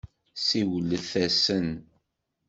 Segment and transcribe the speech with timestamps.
[0.45, 1.69] Siwlet-asen.